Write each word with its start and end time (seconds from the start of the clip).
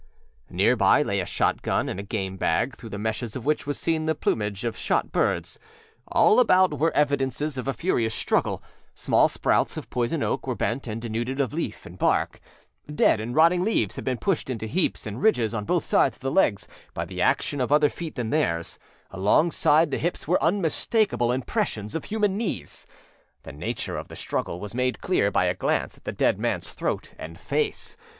Near 0.49 0.75
by 0.75 1.03
lay 1.03 1.19
a 1.19 1.27
shotgun 1.27 1.87
and 1.87 1.99
a 1.99 2.01
game 2.01 2.35
bag 2.35 2.75
through 2.75 2.89
the 2.89 2.97
meshes 2.97 3.35
of 3.35 3.45
which 3.45 3.67
was 3.67 3.77
seen 3.79 4.07
the 4.07 4.15
plumage 4.15 4.65
of 4.65 4.75
shot 4.75 5.11
birds. 5.11 5.59
All 6.07 6.39
about 6.39 6.79
were 6.79 6.89
evidences 6.95 7.55
of 7.55 7.67
a 7.67 7.73
furious 7.75 8.15
struggle; 8.15 8.63
small 8.95 9.29
sprouts 9.29 9.77
of 9.77 9.91
poison 9.91 10.23
oak 10.23 10.47
were 10.47 10.55
bent 10.55 10.87
and 10.87 10.99
denuded 10.99 11.39
of 11.39 11.53
leaf 11.53 11.85
and 11.85 11.99
bark; 11.99 12.39
dead 12.91 13.19
and 13.19 13.35
rotting 13.35 13.61
leaves 13.63 13.95
had 13.95 14.03
been 14.03 14.17
pushed 14.17 14.49
into 14.49 14.65
heaps 14.65 15.05
and 15.05 15.21
ridges 15.21 15.53
on 15.53 15.65
both 15.65 15.85
sides 15.85 16.17
of 16.17 16.21
the 16.21 16.31
legs 16.31 16.67
by 16.95 17.05
the 17.05 17.21
action 17.21 17.61
of 17.61 17.71
other 17.71 17.87
feet 17.87 18.15
than 18.15 18.31
theirs; 18.31 18.79
alongside 19.11 19.91
the 19.91 19.99
hips 19.99 20.27
were 20.27 20.41
unmistakable 20.41 21.31
impressions 21.31 21.93
of 21.93 22.05
human 22.05 22.35
knees. 22.37 22.87
The 23.43 23.51
nature 23.53 23.97
of 23.97 24.07
the 24.07 24.15
struggle 24.15 24.59
was 24.59 24.73
made 24.73 24.99
clear 24.99 25.29
by 25.29 25.45
a 25.45 25.53
glance 25.53 25.95
at 25.97 26.05
the 26.05 26.11
dead 26.11 26.39
manâs 26.39 26.63
throat 26.63 27.13
and 27.19 27.39
face. 27.39 27.95